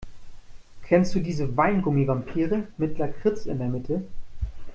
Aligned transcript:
Kennst 0.81 1.13
du 1.13 1.19
diese 1.19 1.55
Weingummi-Vampire 1.57 2.63
mit 2.77 2.97
Lakritz 2.97 3.45
in 3.45 3.59
der 3.59 3.67
Mitte? 3.67 4.01